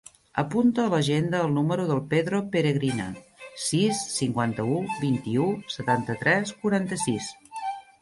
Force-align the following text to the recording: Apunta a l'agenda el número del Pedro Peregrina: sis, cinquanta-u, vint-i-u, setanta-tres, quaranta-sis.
Apunta 0.43 0.85
a 0.87 0.89
l'agenda 0.93 1.41
el 1.47 1.53
número 1.57 1.85
del 1.91 2.01
Pedro 2.15 2.39
Peregrina: 2.57 3.07
sis, 3.67 4.03
cinquanta-u, 4.17 4.83
vint-i-u, 5.05 5.49
setanta-tres, 5.79 6.59
quaranta-sis. 6.65 7.35